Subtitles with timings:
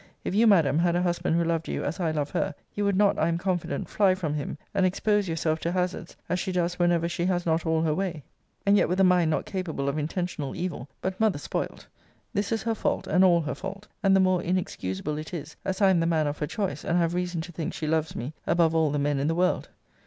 [0.23, 2.95] If you, Madam, had a husband who loved you as I love her, you would
[2.95, 6.79] not, I am confident, fly from him, and expose yourself to hazards, as she does
[6.79, 8.23] whenever she has not all her way
[8.65, 11.85] and yet with a mind not capable of intentional evil but mother spoilt!
[12.33, 15.83] This is her fault, and all her fault: and the more inexcusable it is, as
[15.83, 18.33] I am the man of her choice, and have reason to think she loves me
[18.47, 19.69] above all the men in the world.